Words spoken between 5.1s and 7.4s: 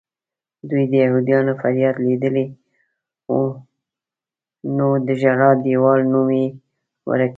ژړا دیوال نوم یې ورکړی.